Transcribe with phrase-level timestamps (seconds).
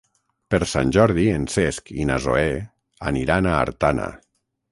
[0.53, 2.47] Per Sant Jordi en Cesc i na Zoè
[3.13, 4.09] aniran a Artana.